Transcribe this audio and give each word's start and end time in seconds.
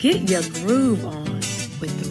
Get 0.00 0.30
your 0.30 0.40
groove 0.64 1.04
on 1.04 1.26
with 1.78 1.92
the 2.02 2.09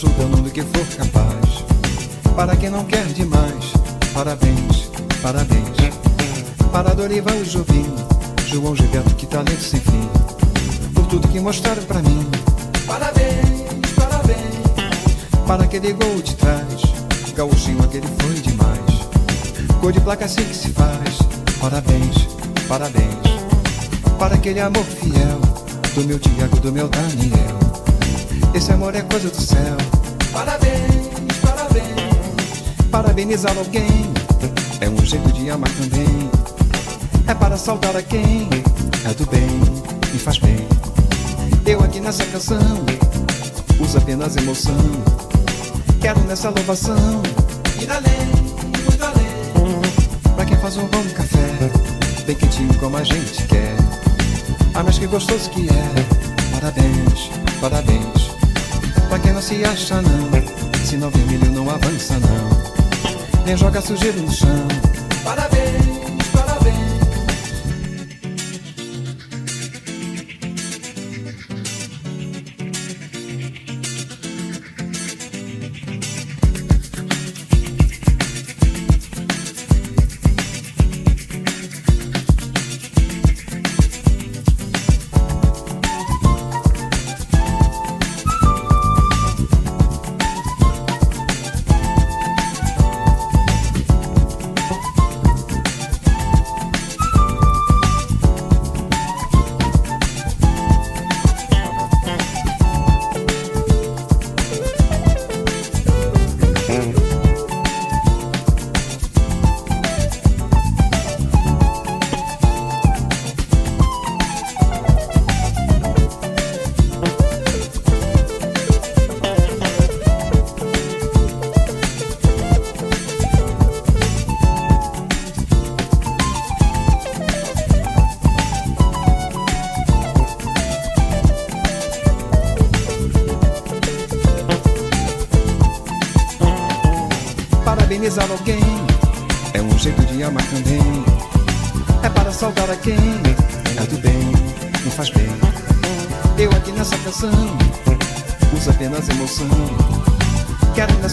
ajudando 0.00 0.42
no 0.42 0.50
que 0.50 0.62
for 0.62 0.86
capaz. 0.96 1.64
Para 2.34 2.56
quem 2.56 2.70
não 2.70 2.84
quer 2.84 3.04
demais, 3.08 3.72
parabéns, 4.14 4.90
parabéns. 5.20 5.60
Para 6.72 6.94
Dorival 6.94 7.34
e 7.36 7.44
Jovim, 7.44 7.86
João 8.46 8.74
Gilberto, 8.74 9.14
que 9.16 9.26
talento 9.26 9.60
sem 9.60 9.80
fim. 9.80 10.08
Por 10.94 11.06
tudo 11.06 11.28
que 11.28 11.38
mostraram 11.38 11.82
pra 11.82 12.00
mim. 12.00 12.26
Parabéns, 12.86 13.92
parabéns. 13.94 15.46
Para 15.46 15.64
aquele 15.64 15.92
gol 15.92 16.22
de 16.22 16.34
trás, 16.34 16.82
gauchinho 17.34 17.82
aquele 17.84 18.06
foi 18.20 18.34
demais. 18.36 18.80
Cor 19.80 19.92
de 19.92 20.00
placa 20.00 20.24
assim 20.24 20.44
que 20.44 20.56
se 20.56 20.68
faz. 20.70 21.18
Parabéns, 21.60 22.26
parabéns. 22.66 23.20
Para 24.18 24.36
aquele 24.36 24.60
amor 24.60 24.84
fiel, 24.84 25.40
do 25.94 26.04
meu 26.04 26.18
Tiago, 26.18 26.56
do 26.60 26.72
meu 26.72 26.88
Daniel. 26.88 27.69
Esse 28.52 28.72
amor 28.72 28.94
é 28.94 29.02
coisa 29.02 29.28
do 29.28 29.40
céu. 29.40 29.76
Parabéns, 30.32 31.38
parabéns. 31.40 32.88
Parabenizar 32.90 33.56
alguém 33.56 34.12
é 34.80 34.88
um 34.88 35.04
jeito 35.04 35.32
de 35.32 35.48
amar 35.50 35.70
também. 35.70 36.30
É 37.28 37.34
para 37.34 37.56
saudar 37.56 37.96
a 37.96 38.02
quem 38.02 38.48
é 39.08 39.14
do 39.14 39.24
bem 39.26 39.60
e 40.12 40.18
faz 40.18 40.38
bem. 40.38 40.66
Eu 41.64 41.80
aqui 41.80 42.00
nessa 42.00 42.24
canção 42.26 42.58
uso 43.78 43.98
apenas 43.98 44.36
emoção. 44.36 44.74
Quero 46.00 46.20
nessa 46.24 46.50
louvação 46.50 47.22
ir 47.80 47.90
além, 47.90 48.26
muito 48.84 49.04
além. 49.04 50.34
Pra 50.34 50.44
quem 50.44 50.56
faz 50.56 50.76
um 50.76 50.86
bom 50.86 51.04
café, 51.14 51.70
bem 52.26 52.34
quentinho 52.34 52.74
como 52.78 52.96
a 52.96 53.04
gente 53.04 53.46
quer. 53.46 53.76
Ah, 54.74 54.82
mas 54.82 54.98
que 54.98 55.06
gostoso 55.06 55.48
que 55.50 55.68
é. 55.68 56.50
Parabéns, 56.52 57.30
parabéns. 57.60 58.29
Pra 59.10 59.18
quem 59.18 59.32
não 59.32 59.42
se 59.42 59.64
acha 59.64 60.00
não, 60.00 60.30
se 60.84 60.96
não 60.96 61.10
vermelho 61.10 61.50
não 61.50 61.68
avança 61.68 62.16
não. 62.20 63.44
Nem 63.44 63.56
joga 63.56 63.80
sujeira 63.80 64.16
no 64.16 64.30
chão. 64.30 64.68
Parabéns. 65.24 65.99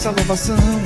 Nessa 0.08 0.20
louvação 0.22 0.77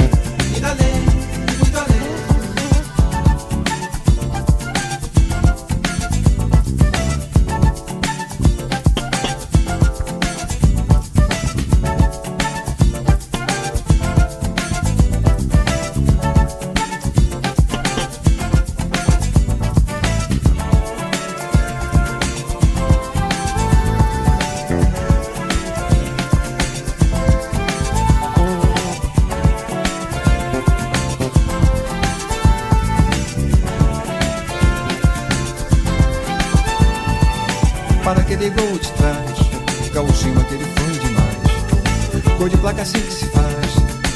Para 38.05 38.21
aquele 38.21 38.51
gol 38.51 38.79
de 38.79 38.91
trás, 38.93 39.93
gauchinho 39.95 40.41
aquele 40.41 40.65
foi 40.65 40.99
demais. 40.99 42.37
Cor 42.37 42.49
de 42.49 42.57
placa 42.57 42.83
assim 42.83 43.01
que 43.01 43.13
se 43.13 43.27
faz. 43.27 43.47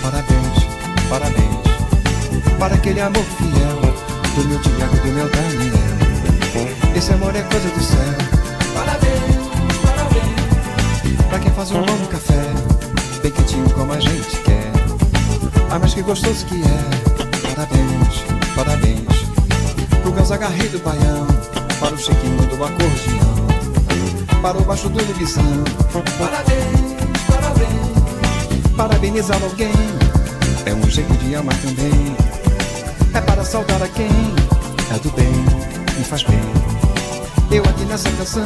Parabéns, 0.02 1.08
parabéns. 1.08 2.58
Para 2.58 2.74
aquele 2.74 3.00
amor 3.00 3.22
fiel, 3.22 3.80
do 4.34 4.48
meu 4.48 4.58
Tiago, 4.60 4.96
do 4.96 5.12
meu 5.12 5.28
Daniel. 5.30 6.96
Esse 6.96 7.12
amor 7.12 7.36
é 7.36 7.42
coisa 7.42 7.68
do 7.68 7.80
céu. 7.80 7.98
Parabéns, 8.74 9.36
parabéns. 9.84 11.28
Pra 11.28 11.38
quem 11.38 11.52
faz 11.52 11.70
um 11.70 11.82
bom 11.82 12.06
café, 12.06 12.42
bem 13.22 13.30
quentinho 13.30 13.70
como 13.70 13.92
a 13.92 14.00
gente 14.00 14.36
quer. 14.40 14.72
Ah, 15.70 15.78
mas 15.78 15.94
que 15.94 16.02
gostoso 16.02 16.44
que 16.46 16.60
é. 16.60 17.54
Parabéns, 17.54 18.24
parabéns. 18.56 20.00
Pro 20.02 20.10
Gonzaga 20.10 20.48
Rei 20.48 20.68
do 20.70 20.80
Baião, 20.80 21.26
para 21.78 21.94
o 21.94 21.98
Chiquinho 21.98 22.42
do 22.46 22.64
acordeão 22.64 23.25
baixo 24.54 24.88
do. 24.88 24.98
Parabéns, 26.18 26.96
parabéns. 27.28 28.76
Parabenizar 28.76 29.42
alguém 29.42 29.72
é 30.66 30.74
um 30.74 30.90
jeito 30.90 31.12
de 31.14 31.34
amar 31.34 31.56
também. 31.60 32.16
É 33.14 33.20
para 33.20 33.44
saudar 33.44 33.82
a 33.82 33.88
quem 33.88 34.06
é 34.06 34.98
do 35.00 35.10
bem 35.12 35.66
faz 36.04 36.22
bem. 36.22 36.38
Eu 37.50 37.64
aqui 37.64 37.84
nessa 37.84 38.10
canção 38.12 38.44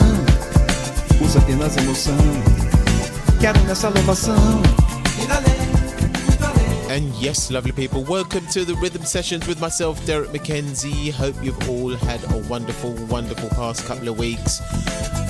uso 1.22 1.38
apenas 1.38 1.76
emoção. 1.76 2.16
Quero 3.40 3.60
nessa. 3.64 3.90
And 6.90 7.12
yes, 7.20 7.50
lovely 7.50 7.70
people, 7.72 8.02
welcome 8.02 8.44
to 8.52 8.64
the 8.64 8.74
Rhythm 8.74 9.04
Sessions 9.04 9.46
with 9.46 9.60
myself, 9.60 10.04
Derrick 10.06 10.32
McKenzie. 10.32 11.12
Hope 11.12 11.36
you've 11.40 11.68
all 11.68 11.94
had 11.94 12.20
a 12.32 12.38
wonderful, 12.48 12.92
wonderful 13.06 13.48
past 13.50 13.84
couple 13.86 14.08
of 14.08 14.18
weeks. 14.18 14.60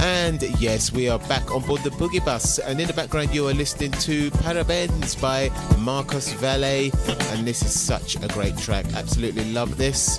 And 0.03 0.43
yes, 0.59 0.93
we 0.93 1.09
are 1.09 1.19
back 1.19 1.51
on 1.55 1.63
board 1.63 1.83
the 1.83 1.91
Boogie 1.91 2.25
Bus. 2.25 2.59
And 2.59 2.81
in 2.81 2.87
the 2.87 2.95
background, 2.95 3.35
you 3.35 3.47
are 3.49 3.55
listening 3.55 3.93
to 3.93 4.31
Parabens 4.31 5.21
by 5.21 5.51
Marcos 5.79 6.33
Valle. 6.35 6.91
And 7.33 7.47
this 7.47 7.63
is 7.63 7.79
such 7.79 8.17
a 8.17 8.29
great 8.29 8.57
track. 8.57 8.87
Absolutely 8.95 9.53
love 9.53 9.77
this. 9.77 10.19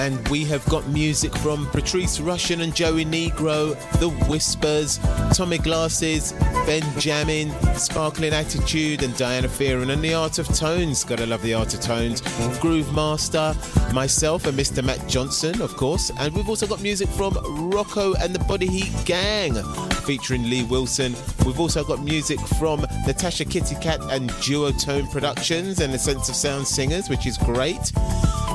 And 0.00 0.26
we 0.28 0.46
have 0.46 0.64
got 0.64 0.88
music 0.88 1.36
from 1.36 1.66
Patrice 1.66 2.20
Rushen 2.20 2.62
and 2.62 2.74
Joey 2.74 3.04
Negro, 3.04 3.76
The 4.00 4.08
Whispers, 4.30 4.98
Tommy 5.34 5.58
Glasses, 5.58 6.32
Benjamin, 6.64 7.50
Sparkling 7.74 8.32
Attitude, 8.32 9.02
and 9.02 9.14
Diana 9.18 9.46
Fearon, 9.46 9.92
and 9.92 10.00
The 10.02 10.14
Art 10.14 10.38
of 10.38 10.48
Tones. 10.48 11.04
Gotta 11.04 11.26
love 11.26 11.42
The 11.42 11.52
Art 11.52 11.74
of 11.74 11.80
Tones. 11.82 12.22
Groove 12.60 12.94
Master, 12.94 13.54
myself, 13.92 14.46
and 14.46 14.58
Mr. 14.58 14.82
Matt 14.82 15.06
Johnson, 15.06 15.60
of 15.60 15.76
course. 15.76 16.10
And 16.18 16.34
we've 16.34 16.48
also 16.48 16.66
got 16.66 16.80
music 16.80 17.10
from 17.10 17.36
Rocco 17.70 18.14
and 18.14 18.34
the 18.34 18.42
Body 18.44 18.68
Heat 18.68 18.94
Gang, 19.04 19.52
featuring 20.06 20.44
Lee 20.44 20.64
Wilson. 20.64 21.14
We've 21.44 21.60
also 21.60 21.84
got 21.84 22.02
music 22.02 22.40
from 22.58 22.86
Natasha 23.06 23.44
Kitty 23.44 23.74
Katt 23.82 24.00
and 24.10 24.30
Duotone 24.30 25.10
Productions 25.12 25.80
and 25.80 25.92
the 25.92 25.98
Sense 25.98 26.30
of 26.30 26.36
Sound 26.36 26.66
Singers, 26.66 27.10
which 27.10 27.26
is 27.26 27.36
great. 27.36 27.92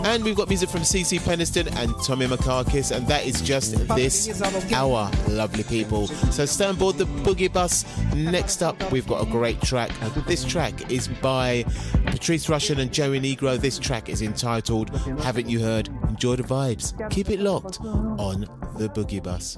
And 0.05 0.23
we've 0.23 0.35
got 0.35 0.47
music 0.49 0.69
from 0.69 0.81
CeCe 0.81 1.19
Peniston 1.19 1.75
and 1.77 1.91
Tommy 2.05 2.27
Makakis, 2.27 2.95
and 2.95 3.07
that 3.07 3.25
is 3.25 3.41
just 3.41 3.75
this 3.95 4.41
hour, 4.71 5.09
lovely 5.29 5.63
people. 5.63 6.05
So 6.07 6.45
stay 6.45 6.65
on 6.65 6.75
board 6.75 6.97
the 6.97 7.05
Boogie 7.05 7.51
Bus. 7.51 7.85
Next 8.13 8.61
up, 8.61 8.91
we've 8.91 9.07
got 9.07 9.23
a 9.23 9.25
great 9.25 9.59
track. 9.61 9.89
This 10.27 10.45
track 10.45 10.91
is 10.91 11.07
by 11.07 11.65
Patrice 12.05 12.45
Rushen 12.45 12.77
and 12.77 12.93
Joey 12.93 13.19
Negro. 13.19 13.59
This 13.59 13.79
track 13.79 14.07
is 14.07 14.21
entitled 14.21 14.95
Haven't 15.21 15.49
You 15.49 15.59
Heard? 15.59 15.89
Enjoy 16.07 16.35
the 16.35 16.43
vibes. 16.43 16.93
Keep 17.09 17.31
it 17.31 17.39
locked 17.39 17.81
on 17.81 18.41
the 18.77 18.87
Boogie 18.89 19.23
Bus 19.23 19.55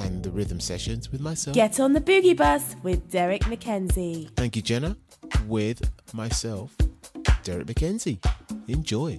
and 0.00 0.22
the 0.22 0.30
rhythm 0.30 0.60
sessions 0.60 1.10
with 1.10 1.22
myself. 1.22 1.54
Get 1.54 1.80
on 1.80 1.94
the 1.94 2.02
Boogie 2.02 2.36
Bus 2.36 2.76
with 2.82 3.10
Derrick 3.10 3.44
McKenzie. 3.44 4.28
Thank 4.36 4.56
you, 4.56 4.62
Jenna. 4.62 4.98
With 5.46 5.90
myself, 6.12 6.76
Derrick 7.42 7.66
McKenzie. 7.66 8.22
Enjoy. 8.68 9.16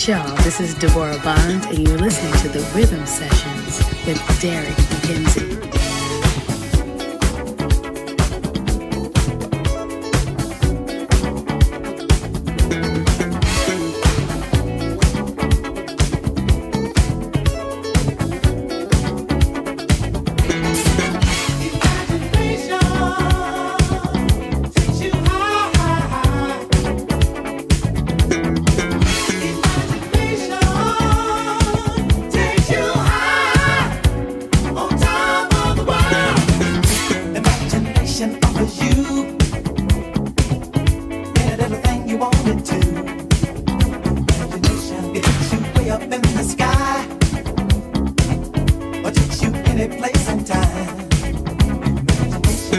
Shaw. 0.00 0.34
This 0.36 0.60
is 0.60 0.72
Deborah 0.72 1.20
Bond, 1.22 1.62
and 1.66 1.86
you're 1.86 1.98
listening 1.98 2.32
to 2.40 2.48
the 2.48 2.60
Rhythm 2.74 3.04
Sessions 3.04 3.80
with 4.06 4.40
Derrick 4.40 4.72
McKenzie. 4.72 5.49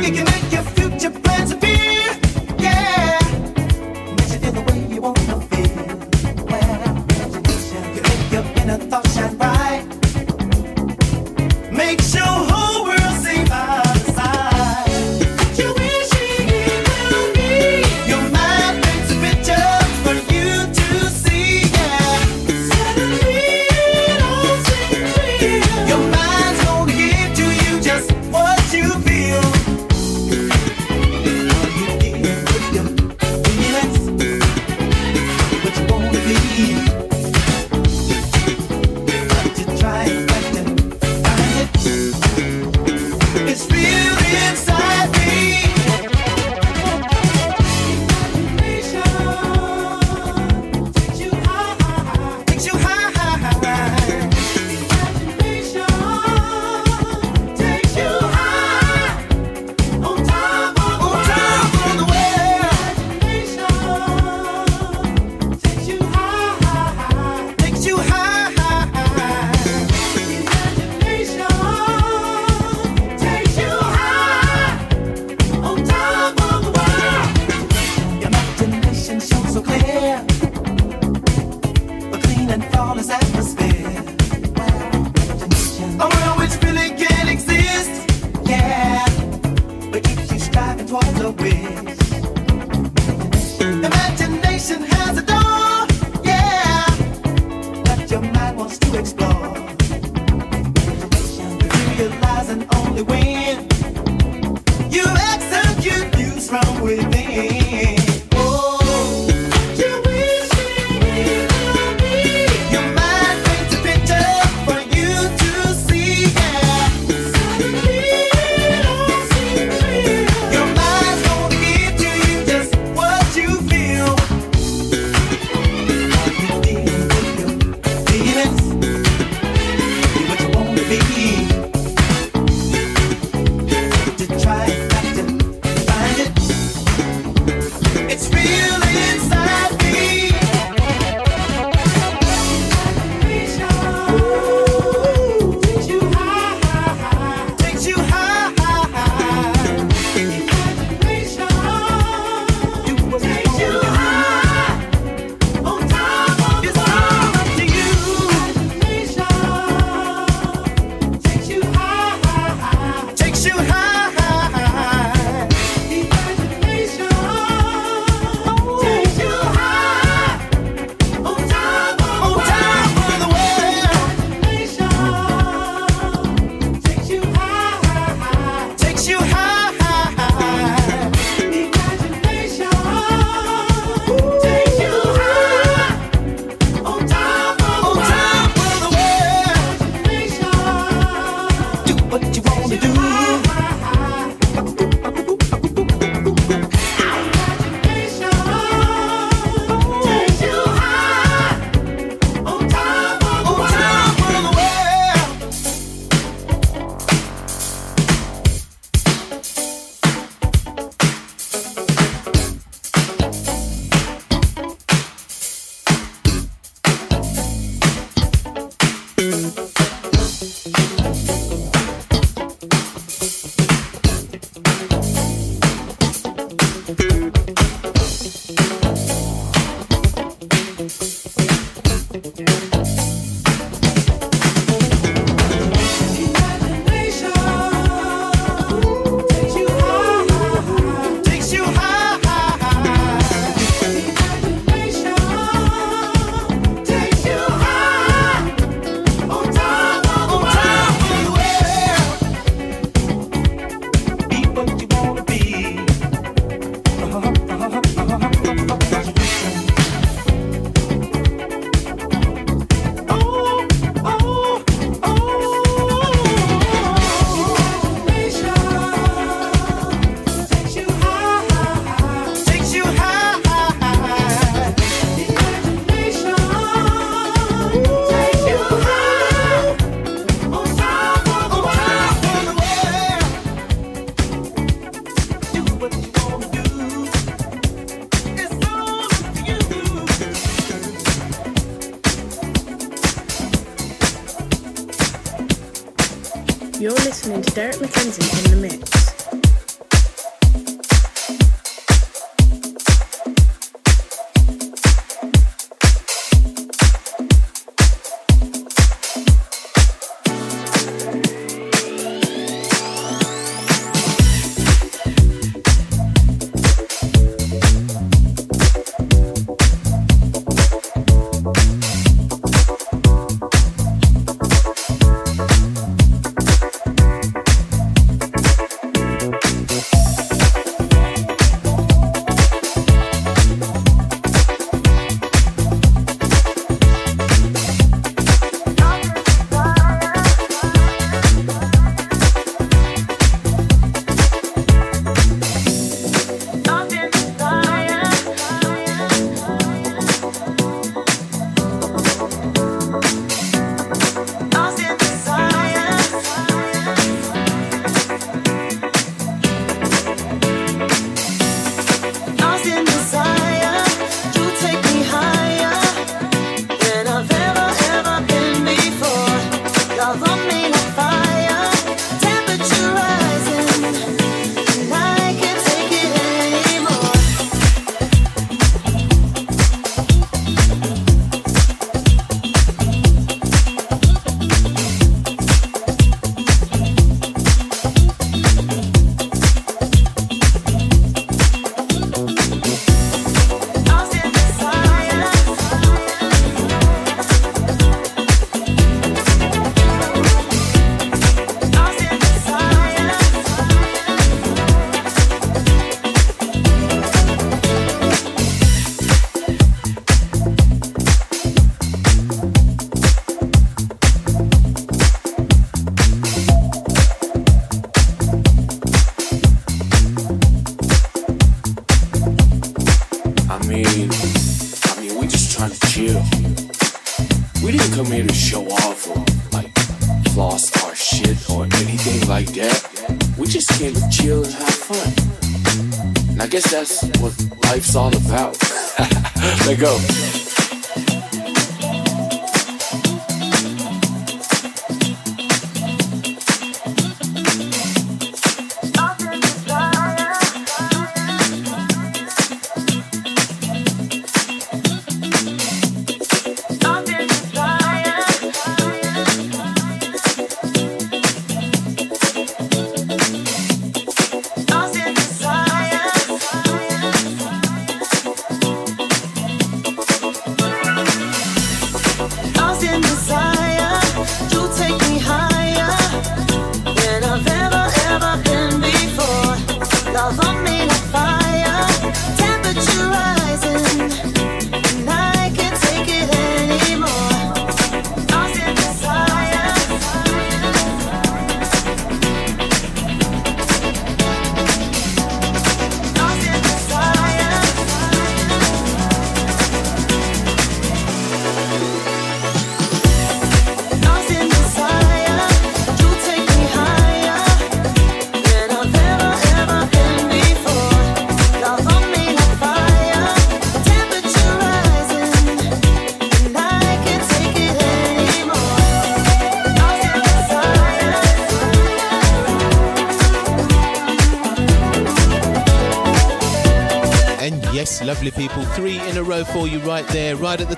You 0.02 0.08
execute 0.08 0.52
your 0.52 0.64
future 0.64 1.10
within. 1.12 1.41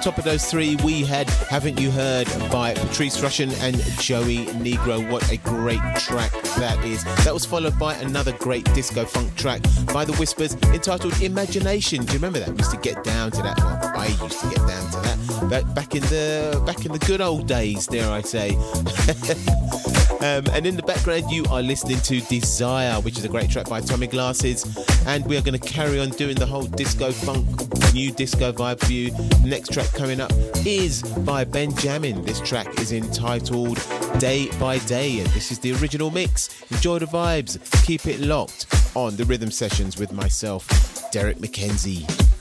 Top 0.04 0.18
of 0.18 0.26
those 0.26 0.52
three, 0.52 0.76
we 0.84 1.04
had 1.04 1.30
Haven't 1.30 1.80
You 1.80 1.90
Heard 1.90 2.28
by 2.52 2.74
Patrice 2.74 3.22
Rushen 3.22 3.54
and 3.62 3.78
Joey 4.02 4.48
Negro. 4.48 5.10
What 5.10 5.32
a 5.32 5.38
great 5.38 5.80
track 5.98 6.34
that 6.58 6.78
is. 6.84 7.06
That 7.24 7.34
was 7.34 7.46
followed 7.46 7.80
by 7.80 7.94
another 7.96 8.34
great 8.34 8.66
disco 8.74 9.06
funk 9.06 9.34
track 9.36 9.62
by 9.94 10.04
The 10.04 10.12
Whispers 10.16 10.56
entitled 10.74 11.22
Imagination. 11.22 12.04
Do 12.04 12.12
you 12.12 12.18
remember 12.18 12.40
that? 12.40 12.50
We 12.50 12.58
used 12.58 12.72
to 12.72 12.78
get 12.80 13.02
down 13.06 13.32
to 13.32 13.42
that. 13.44 13.58
Well, 13.58 13.92
I 13.96 14.08
used 14.08 14.42
to 14.42 14.50
get 14.50 14.58
down 14.58 14.92
to 14.92 15.00
that. 15.00 15.50
Back, 15.50 15.74
back 15.74 15.96
in 15.96 16.02
the 16.02 16.62
back 16.66 16.86
in 16.86 16.92
the 16.92 17.00
good 17.00 17.22
old 17.22 17.48
days, 17.48 17.88
dare 17.88 18.12
I 18.12 18.22
say. 18.22 18.58
Um, 20.24 20.46
and 20.54 20.66
in 20.66 20.78
the 20.78 20.84
background, 20.84 21.30
you 21.32 21.44
are 21.50 21.62
listening 21.62 22.00
to 22.00 22.22
Desire, 22.22 23.02
which 23.02 23.18
is 23.18 23.26
a 23.26 23.28
great 23.28 23.50
track 23.50 23.68
by 23.68 23.82
Tommy 23.82 24.08
Glasses. 24.08 24.64
And 25.06 25.26
we 25.26 25.36
are 25.36 25.42
going 25.42 25.60
to 25.60 25.68
carry 25.68 26.00
on 26.00 26.12
doing 26.12 26.38
the 26.38 26.46
whole 26.46 26.64
disco 26.64 27.12
funk, 27.12 27.46
new 27.94 28.12
disco 28.12 28.52
vibe 28.52 28.80
for 28.80 28.92
you. 28.92 29.12
Next 29.48 29.72
track 29.72 29.92
coming 29.94 30.20
up 30.20 30.32
is 30.66 31.02
by 31.20 31.44
Benjamin. 31.44 32.24
This 32.24 32.42
track 32.42 32.68
is 32.80 32.92
entitled 32.92 33.80
Day 34.20 34.50
by 34.60 34.80
Day, 34.80 35.20
and 35.20 35.28
this 35.30 35.52
is 35.52 35.60
the 35.60 35.74
original 35.74 36.10
mix. 36.10 36.50
Enjoy 36.72 37.00
the 37.00 37.06
vibes, 37.06 37.60
keep 37.86 38.08
it 38.08 38.20
locked 38.20 38.66
on 38.96 39.16
the 39.16 39.26
rhythm 39.26 39.52
sessions 39.52 39.98
with 39.98 40.12
myself, 40.12 40.68
Derrick 41.12 41.38
McKenzie. 41.38 42.33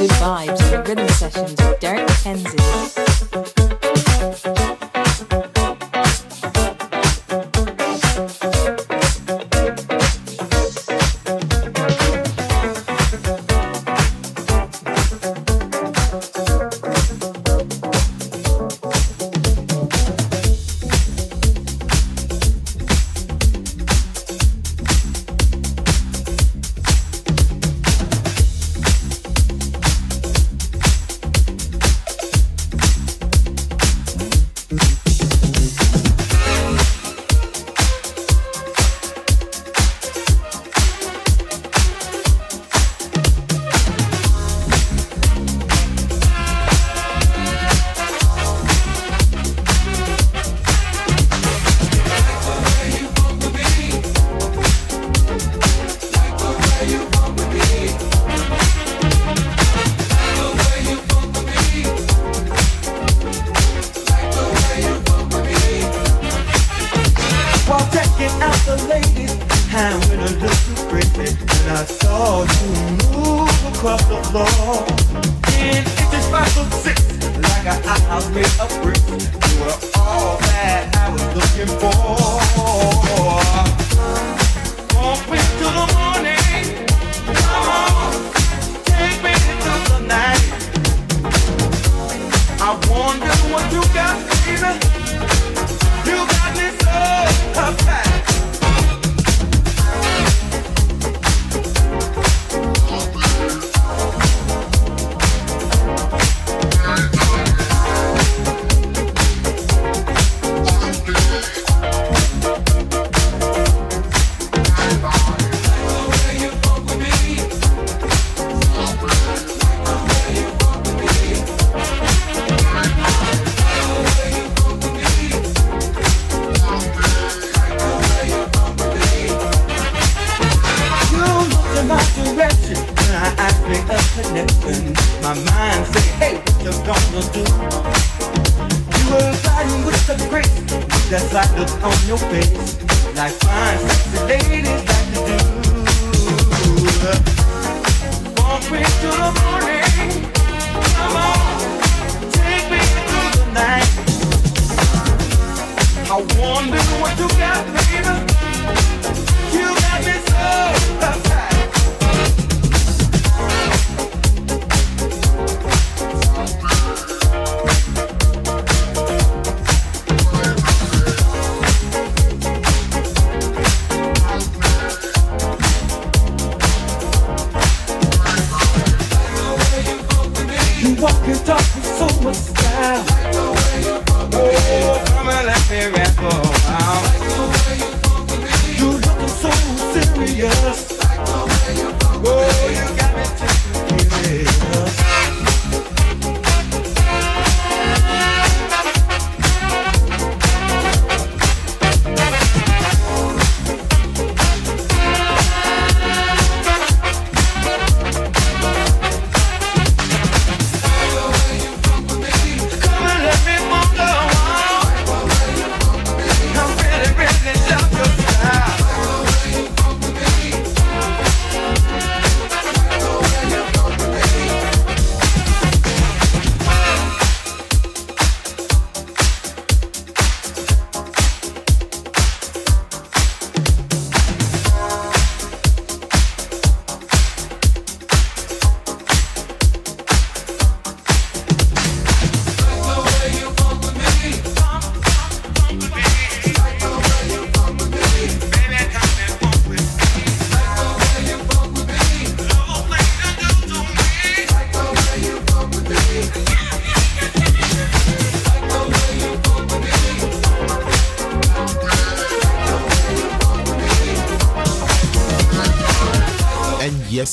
Good 0.00 0.08
Vibes, 0.12 0.88
Rhythm 0.88 1.08
Sessions 1.10 1.50
with 1.50 1.78
Derrick 1.78 2.06
McKenzie. 2.06 2.79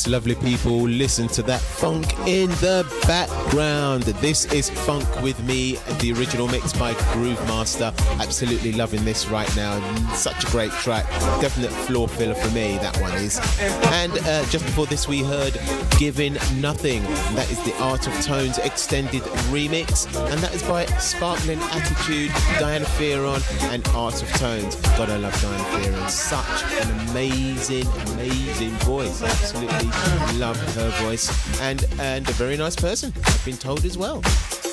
Lovely 0.08 0.36
people, 0.36 0.80
listen 0.82 1.28
to 1.28 1.44
that 1.44 1.60
funk 1.60 2.18
in 2.28 2.50
the 2.62 2.86
background. 3.06 4.04
This 4.04 4.46
is 4.54 4.70
Funk 4.70 5.06
with 5.22 5.42
Me, 5.44 5.78
the 6.00 6.14
original 6.14 6.48
mix 6.48 6.72
by 6.74 6.94
Groove 7.14 7.40
Master. 7.48 7.94
Absolutely 8.20 8.72
loving 8.74 9.04
this 9.04 9.28
right 9.28 9.54
now. 9.56 9.80
Such 10.14 10.46
a 10.46 10.48
great 10.48 10.72
track. 10.72 11.06
Definite 11.42 11.72
floor 11.72 12.08
filler 12.08 12.36
for 12.36 12.50
me, 12.54 12.78
that 12.78 12.98
one 13.02 13.12
is. 13.14 13.40
And 13.60 14.14
uh, 14.20 14.46
just 14.46 14.66
before 14.66 14.86
this, 14.86 15.08
we 15.08 15.24
heard 15.24 15.60
Giving 16.00 16.38
Nothing. 16.56 17.04
That 17.36 17.50
is 17.52 17.62
the 17.64 17.76
Art 17.82 18.08
of 18.08 18.14
Tones 18.22 18.58
extended 18.60 19.24
remix. 19.52 20.06
And 20.32 20.40
that 20.42 20.54
is 20.54 20.64
by 20.64 20.86
Sparkling 21.00 21.60
Attitude, 21.60 22.32
Diana 22.60 22.86
Fearon, 22.86 23.44
and 23.74 23.86
Art 23.90 24.22
of 24.22 24.30
Tones. 24.34 24.76
God, 24.98 25.10
I 25.10 25.18
love 25.18 25.40
Diana 25.42 25.64
Fearon. 25.64 26.10
Such 26.10 26.64
an 26.82 27.10
amazing, 27.10 27.88
amazing 28.14 28.72
voice. 28.86 29.22
Absolutely 29.22 29.90
love 30.38 30.58
her 30.76 30.90
voice. 31.04 31.30
And 31.62 31.86
and 32.00 32.28
a 32.28 32.34
very 32.34 32.58
nice 32.58 32.76
person, 32.76 33.14
I've 33.26 33.46
been 33.46 33.58
told 33.58 33.86
as 33.86 33.98
well. 33.98 34.24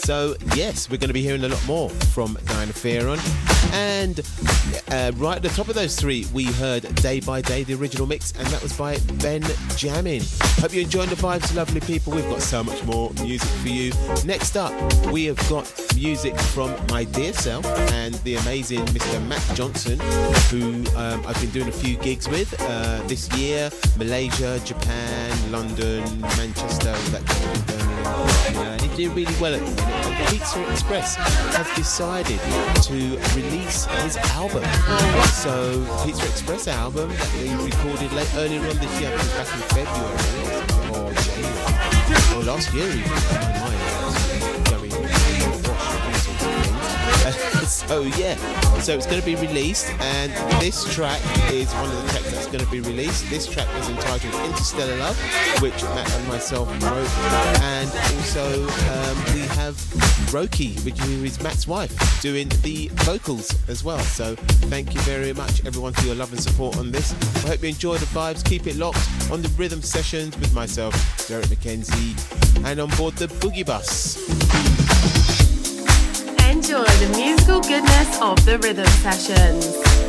So 0.04 0.36
yes, 0.54 0.90
we're 0.90 0.98
going 0.98 1.08
to 1.08 1.14
be 1.14 1.22
hearing 1.22 1.44
a 1.44 1.48
lot 1.48 1.66
more 1.66 1.88
from 1.88 2.36
Diana 2.44 2.72
Fearon. 2.72 3.18
And 3.72 4.20
uh, 4.90 5.12
right 5.16 5.36
at 5.36 5.42
the 5.42 5.48
top 5.48 5.68
of 5.68 5.74
those 5.74 5.96
three, 5.96 6.26
we 6.32 6.44
heard 6.44 6.82
Day 6.96 7.20
by 7.20 7.40
Day, 7.40 7.64
the 7.64 7.74
original 7.74 8.06
mix, 8.06 8.32
and 8.32 8.46
that 8.48 8.62
was 8.62 8.76
by 8.76 8.98
Ben 9.20 9.42
Jamin. 9.80 10.22
Hope 10.60 10.74
you're 10.74 10.84
enjoying 10.84 11.08
the 11.08 11.16
vibes, 11.16 11.54
lovely 11.54 11.80
people. 11.80 12.12
We've 12.12 12.28
got 12.28 12.42
so 12.42 12.62
much 12.62 12.84
more 12.84 13.10
music 13.22 13.48
for 13.48 13.68
you. 13.68 13.92
Next 14.24 14.56
up, 14.56 14.72
we 15.06 15.24
have 15.24 15.38
got 15.48 15.64
music 15.94 16.38
from 16.38 16.74
my 16.88 17.04
dear 17.04 17.32
self 17.32 17.64
and 17.92 18.14
the 18.24 18.36
amazing 18.36 18.84
Mr. 18.86 19.26
Matt 19.26 19.42
Johnson, 19.54 19.98
who 20.50 20.84
um, 20.96 21.24
I've 21.26 21.40
been 21.40 21.50
doing 21.50 21.68
a 21.68 21.72
few 21.72 21.96
gigs 21.96 22.28
with 22.28 22.54
uh, 22.60 23.02
this 23.06 23.32
year 23.36 23.70
Malaysia, 23.96 24.60
Japan, 24.64 25.52
London, 25.52 26.02
Manchester, 26.20 26.90
all 26.90 27.10
that 27.10 27.24
kind 27.26 27.56
of 27.56 27.66
Birmingham. 27.66 28.04
Uh, 28.04 28.70
and 28.72 28.80
he's 28.80 28.96
doing 28.96 29.14
really 29.14 29.34
well 29.40 29.54
at 29.54 29.60
the 29.60 29.66
minute. 29.66 30.06
And 30.06 30.28
Pizza 30.28 30.70
Express 30.70 31.16
have 31.16 31.70
decided 31.76 32.40
to 32.82 33.18
release 33.36 33.84
his 34.02 34.16
album. 34.34 34.64
So, 35.32 35.84
Pizza 36.04 36.24
Express 36.26 36.68
album 36.68 37.10
that 37.10 37.30
they 37.38 37.54
recorded 37.64 38.12
late 38.12 38.30
earlier 38.36 38.60
on 38.60 38.76
this 38.78 39.00
year, 39.00 39.10
back 39.36 39.48
in 39.52 39.62
February 39.74 40.64
or 40.90 41.12
January, 41.12 42.36
or 42.36 42.42
last 42.44 42.72
year 42.72 42.88
even. 42.88 43.73
So 47.66 48.02
yeah, 48.02 48.36
so 48.80 48.94
it's 48.94 49.06
going 49.06 49.20
to 49.20 49.24
be 49.26 49.36
released, 49.36 49.90
and 50.00 50.32
this 50.60 50.84
track 50.94 51.20
is 51.50 51.72
one 51.74 51.90
of 51.90 52.02
the 52.02 52.08
tracks 52.10 52.30
that's 52.30 52.46
going 52.46 52.64
to 52.64 52.70
be 52.70 52.80
released. 52.80 53.28
This 53.30 53.46
track 53.46 53.68
is 53.80 53.88
entitled 53.88 54.34
Interstellar 54.46 54.96
Love, 54.96 55.18
which 55.60 55.82
Matt 55.82 56.10
and 56.12 56.28
myself 56.28 56.68
wrote, 56.82 57.08
and 57.62 57.90
also 57.90 58.62
um, 58.64 59.34
we 59.34 59.40
have 59.56 59.74
Roki, 60.30 60.82
which 60.84 61.00
is 61.02 61.42
Matt's 61.42 61.66
wife, 61.66 62.22
doing 62.22 62.48
the 62.62 62.88
vocals 63.04 63.54
as 63.68 63.82
well. 63.82 64.00
So 64.00 64.36
thank 64.68 64.94
you 64.94 65.00
very 65.00 65.32
much, 65.32 65.64
everyone, 65.66 65.94
for 65.94 66.06
your 66.06 66.14
love 66.14 66.32
and 66.32 66.42
support 66.42 66.76
on 66.78 66.90
this. 66.90 67.12
I 67.44 67.48
hope 67.48 67.62
you 67.62 67.68
enjoy 67.70 67.98
the 67.98 68.06
vibes. 68.06 68.44
Keep 68.44 68.66
it 68.66 68.76
locked 68.76 69.08
on 69.30 69.42
the 69.42 69.48
rhythm 69.50 69.82
sessions 69.82 70.38
with 70.38 70.54
myself, 70.54 70.94
Derrick 71.28 71.46
McKenzie, 71.46 72.64
and 72.64 72.80
on 72.80 72.90
board 72.90 73.14
the 73.14 73.26
Boogie 73.26 73.66
Bus. 73.66 74.73
Enjoy 76.64 76.82
the 76.82 77.14
musical 77.18 77.60
goodness 77.60 78.22
of 78.22 78.42
the 78.46 78.58
rhythm 78.58 78.86
sessions. 78.86 80.03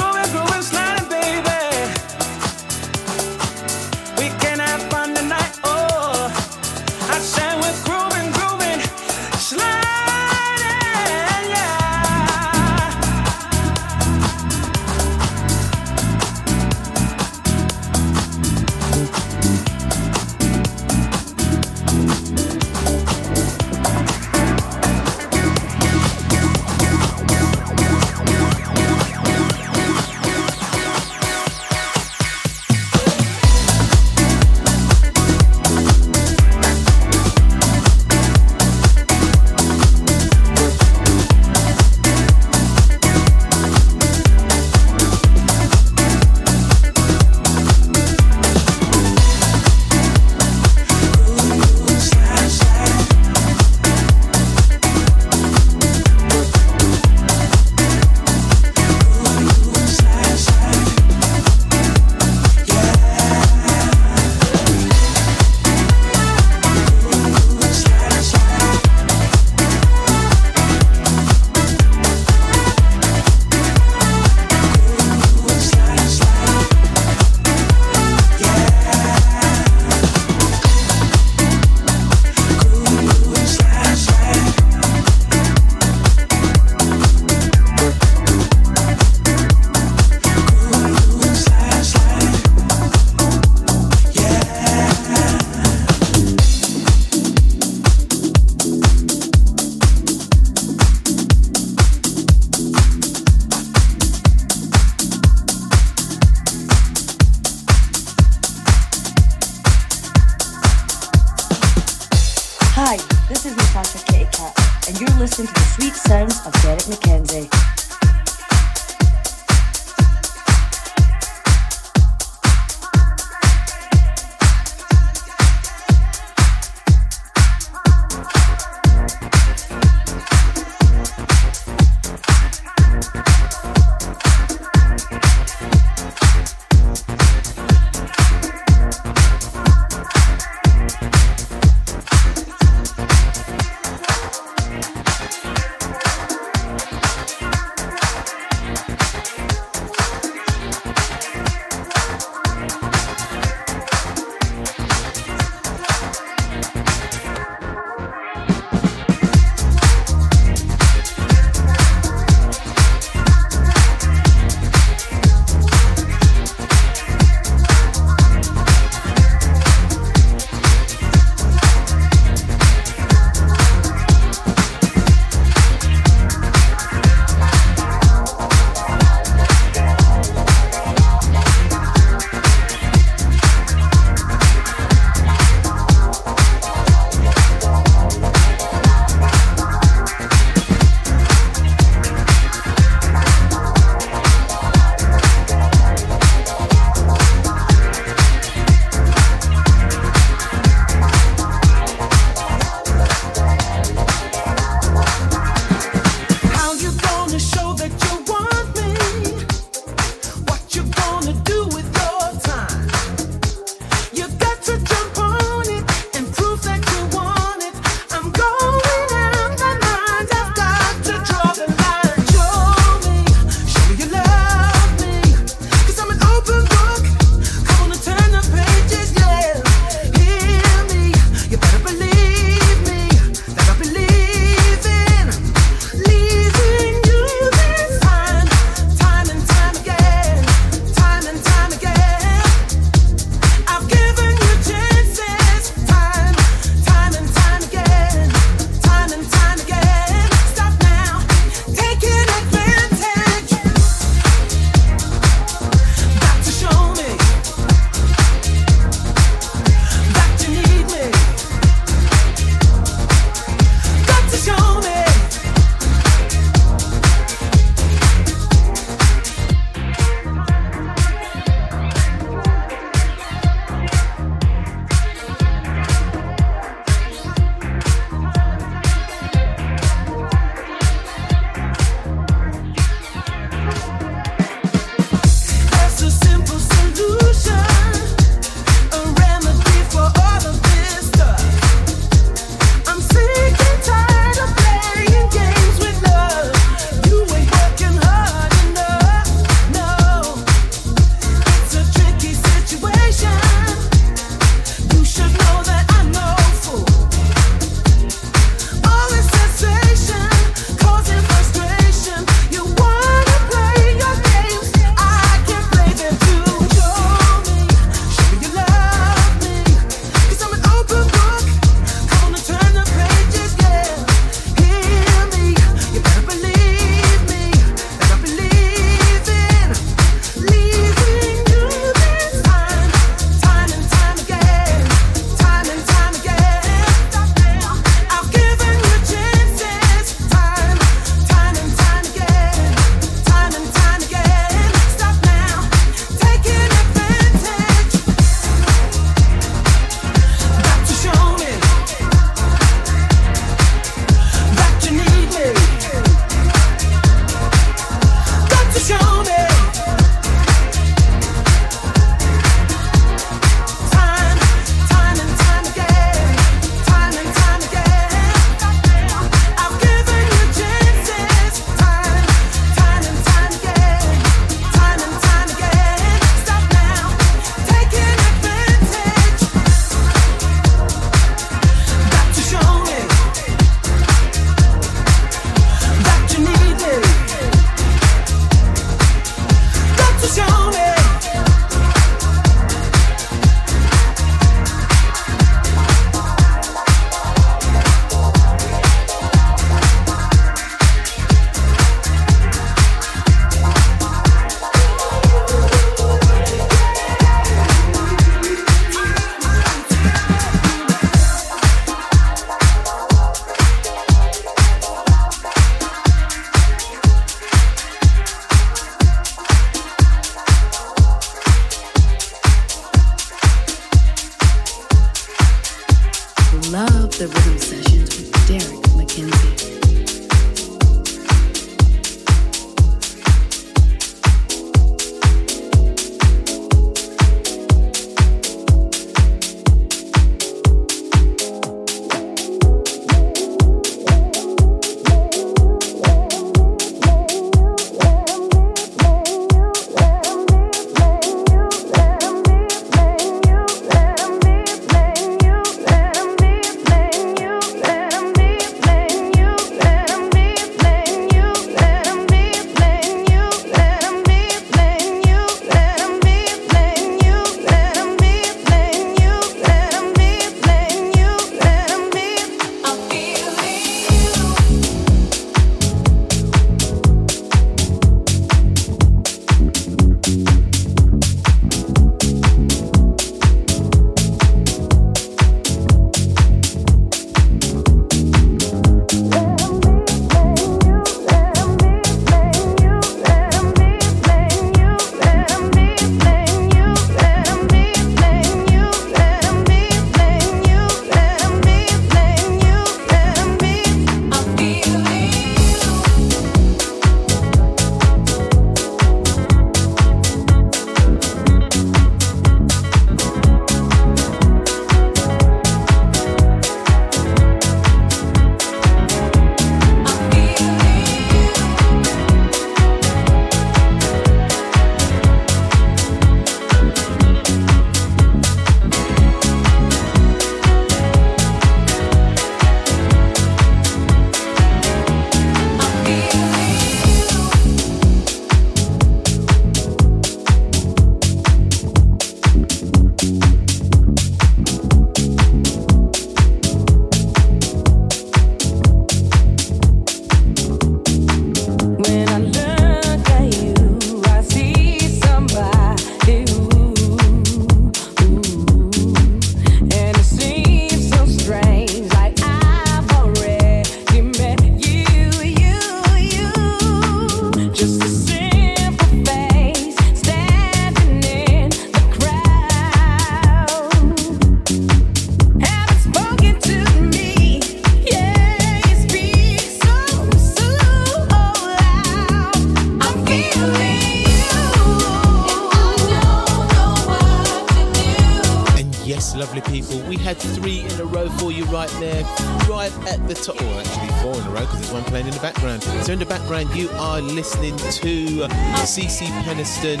CeCe 598.98 599.28
Peniston 599.42 600.00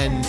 and 0.00 0.24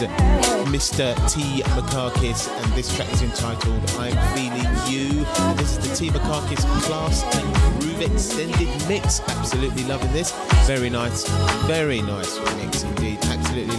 Mr. 0.67 1.15
T. 1.31 1.61
Makakis, 1.63 2.49
and 2.49 2.73
this 2.73 2.93
track 2.93 3.09
is 3.13 3.21
entitled 3.21 3.81
I'm 3.91 4.11
Feeling 4.35 4.67
You. 4.91 5.23
This 5.55 5.77
is 5.77 5.87
the 5.87 5.95
T. 5.95 6.09
Makakis 6.09 6.65
Class 6.83 7.23
and 7.37 7.79
Groove 7.79 8.01
Extended 8.01 8.67
Mix. 8.89 9.21
Absolutely 9.21 9.85
loving 9.85 10.11
this. 10.11 10.33
Very 10.67 10.89
nice, 10.89 11.29
very 11.65 12.01
nice 12.01 12.37
mix 12.57 12.83
indeed. 12.83 13.18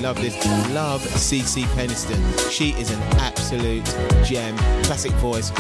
Love 0.01 0.21
this. 0.21 0.35
Love 0.73 1.03
CeCe 1.03 1.65
Peniston. 1.75 2.51
She 2.51 2.71
is 2.81 2.91
an 2.91 3.01
absolute 3.19 3.85
gem. 4.25 4.57
Classic 4.85 5.13
voice. 5.13 5.51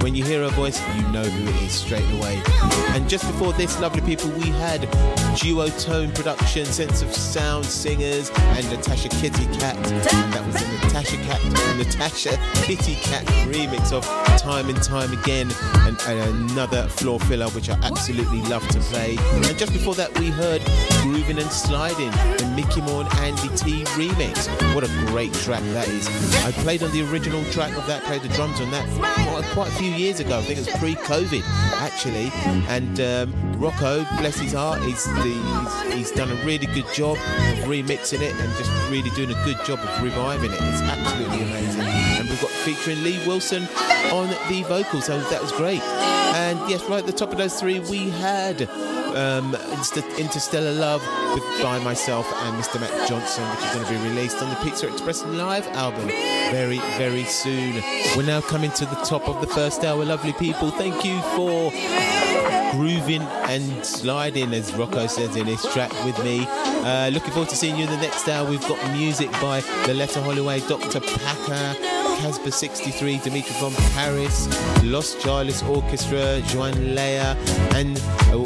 When 0.00 0.16
you 0.16 0.24
hear 0.24 0.42
her 0.42 0.50
voice, 0.50 0.80
you 0.96 1.02
know 1.12 1.22
who 1.22 1.48
it 1.48 1.62
is 1.62 1.72
straight 1.72 2.10
away. 2.18 2.42
And 2.88 3.08
just 3.08 3.24
before 3.24 3.52
this, 3.52 3.78
lovely 3.80 4.00
people, 4.00 4.30
we 4.30 4.48
had 4.50 4.88
duo 5.36 5.68
tone 5.68 6.10
Production, 6.10 6.64
Sense 6.64 7.02
of 7.02 7.14
Sound 7.14 7.64
Singers, 7.64 8.30
and 8.36 8.68
Natasha 8.70 9.08
Kitty 9.10 9.46
Katt. 9.58 9.76
And 9.76 10.32
that 10.32 10.44
was 10.44 10.54
the 10.54 10.66
Natasha 10.84 11.16
Katt, 11.18 11.42
Natasha 11.76 12.36
Kitty 12.64 12.96
Katt 12.96 13.24
remix 13.46 13.92
of 13.92 14.04
Time 14.38 14.68
and 14.68 14.82
Time 14.82 15.12
Again, 15.12 15.50
and, 15.86 15.96
and 16.08 16.50
another 16.50 16.88
floor 16.88 17.20
filler, 17.20 17.48
which 17.50 17.70
I 17.70 17.78
absolutely 17.82 18.42
love 18.42 18.66
to 18.68 18.80
play. 18.80 19.16
And 19.32 19.56
just 19.56 19.72
before 19.72 19.94
that, 19.94 20.18
we 20.18 20.28
heard 20.28 20.62
Grooving 21.02 21.38
and 21.38 21.50
Sliding, 21.50 22.10
the 22.10 22.52
Micky 22.56 22.80
More 22.80 23.02
and 23.02 23.14
Andy 23.14 23.48
Remix. 23.88 24.48
What 24.74 24.84
a 24.84 25.06
great 25.06 25.32
track 25.32 25.62
that 25.72 25.88
is. 25.88 26.08
I 26.44 26.52
played 26.62 26.82
on 26.82 26.90
the 26.92 27.02
original 27.10 27.44
track 27.52 27.76
of 27.76 27.86
that, 27.86 28.02
played 28.04 28.22
the 28.22 28.28
drums 28.28 28.60
on 28.60 28.70
that 28.70 28.86
quite 29.52 29.68
a 29.68 29.74
few 29.76 29.90
years 29.90 30.20
ago. 30.20 30.38
I 30.38 30.42
think 30.42 30.58
it 30.58 30.66
was 30.66 30.76
pre-COVID, 30.76 31.42
actually. 31.74 32.30
And 32.68 33.00
um, 33.00 33.60
Rocco, 33.60 34.04
bless 34.18 34.38
his 34.38 34.52
heart, 34.52 34.82
he's, 34.82 35.04
the, 35.04 35.92
he's, 35.92 35.94
he's 35.94 36.10
done 36.12 36.30
a 36.30 36.44
really 36.44 36.66
good 36.66 36.86
job 36.92 37.16
of 37.16 37.58
remixing 37.68 38.20
it 38.20 38.34
and 38.34 38.56
just 38.56 38.70
really 38.90 39.10
doing 39.10 39.30
a 39.30 39.44
good 39.44 39.58
job 39.64 39.78
of 39.78 40.02
reviving 40.02 40.50
it. 40.50 40.58
It's 40.60 40.82
absolutely 40.82 41.42
amazing. 41.42 41.82
And 41.82 42.28
we've 42.28 42.40
got 42.40 42.50
featuring 42.50 43.02
Lee 43.02 43.24
Wilson 43.26 43.68
on 44.12 44.28
the 44.48 44.64
vocals, 44.68 45.06
so 45.06 45.18
that 45.18 45.42
was 45.42 45.52
great. 45.52 45.82
And 45.82 46.58
yes, 46.68 46.82
right 46.88 46.98
at 46.98 47.06
the 47.06 47.12
top 47.12 47.30
of 47.30 47.38
those 47.38 47.58
three, 47.60 47.80
we 47.80 48.10
had 48.10 48.68
um, 49.14 49.54
Interstellar 50.18 50.72
Love 50.72 51.02
with 51.34 51.62
by 51.62 51.78
myself 51.78 52.30
and 52.32 52.62
Mr. 52.62 52.80
Matt 52.80 53.08
Johnson, 53.08 53.48
which 53.50 53.64
is 53.64 53.74
going 53.74 53.86
to 53.86 53.92
be 53.92 54.10
released 54.10 54.42
on 54.42 54.50
the 54.50 54.56
Pizza 54.56 54.88
Express 54.88 55.24
Live 55.24 55.66
album 55.68 56.08
very, 56.50 56.78
very 56.98 57.24
soon. 57.24 57.82
We're 58.16 58.26
now 58.26 58.40
coming 58.40 58.70
to 58.72 58.86
the 58.86 58.96
top 58.96 59.28
of 59.28 59.40
the 59.40 59.46
first 59.46 59.84
hour, 59.84 60.04
lovely 60.04 60.32
people. 60.34 60.70
Thank 60.70 61.04
you 61.04 61.20
for 61.36 61.70
grooving 62.72 63.22
and 63.22 63.84
sliding, 63.84 64.52
as 64.52 64.74
Rocco 64.74 65.06
says 65.06 65.36
in 65.36 65.46
his 65.46 65.62
track 65.72 65.92
with 66.04 66.22
me. 66.24 66.46
Uh, 66.48 67.08
looking 67.12 67.30
forward 67.30 67.48
to 67.48 67.56
seeing 67.56 67.76
you 67.76 67.84
in 67.84 67.90
the 67.90 67.96
next 67.98 68.28
hour. 68.28 68.48
We've 68.48 68.60
got 68.68 68.92
music 68.92 69.30
by 69.32 69.60
Loleatta 69.86 70.22
Holloway, 70.22 70.60
Dr. 70.60 71.00
Packer, 71.00 71.93
Casper 72.16 72.50
63, 72.50 73.18
Dimitri 73.18 73.54
from 73.54 73.74
Paris, 73.92 74.48
Los 74.82 75.14
Charly's 75.22 75.62
Orchestra, 75.64 76.40
Joan 76.46 76.72
Leia, 76.94 77.34
and 77.74 78.00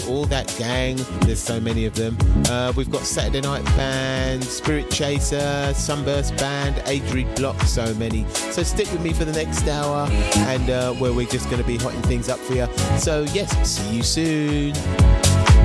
all 0.09 0.25
that 0.27 0.55
gang. 0.59 0.97
There's 1.21 1.41
so 1.41 1.61
many 1.61 1.85
of 1.85 1.95
them. 1.95 2.16
Uh, 2.49 2.73
we've 2.77 2.91
got 2.91 3.03
Saturday 3.03 3.41
Night 3.41 3.64
Band, 3.77 4.45
Spirit 4.45 4.91
Chaser, 4.91 5.73
Sunburst 5.75 6.37
Band, 6.37 6.77
Adri 6.87 7.25
Blok, 7.37 7.61
so 7.62 7.95
many. 7.95 8.27
So 8.31 8.62
stick 8.62 8.91
with 8.93 9.03
me 9.03 9.12
for 9.12 9.25
the 9.25 9.33
next 9.33 9.66
hour, 9.69 10.09
and 10.11 10.71
uh, 10.71 10.93
where 10.95 11.12
we're 11.12 11.27
just 11.27 11.47
going 11.51 11.62
to 11.62 11.66
be 11.66 11.77
hotting 11.77 12.03
things 12.03 12.29
up 12.29 12.39
for 12.39 12.55
you. 12.55 12.69
So, 12.99 13.23
yes, 13.33 13.69
see 13.69 13.97
you 13.97 14.03
soon. 14.03 15.57